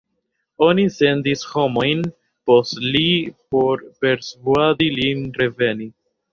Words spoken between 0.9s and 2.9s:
sendis homojn post